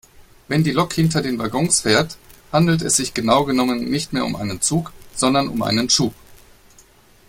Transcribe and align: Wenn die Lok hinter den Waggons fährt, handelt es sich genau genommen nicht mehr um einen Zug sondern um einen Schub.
Wenn 0.47 0.63
die 0.63 0.71
Lok 0.71 0.93
hinter 0.93 1.21
den 1.21 1.37
Waggons 1.37 1.81
fährt, 1.81 2.17
handelt 2.51 2.81
es 2.81 2.95
sich 2.95 3.13
genau 3.13 3.43
genommen 3.45 3.85
nicht 3.85 4.13
mehr 4.13 4.25
um 4.25 4.35
einen 4.35 4.59
Zug 4.59 4.93
sondern 5.13 5.47
um 5.47 5.61
einen 5.61 5.91
Schub. 5.91 6.15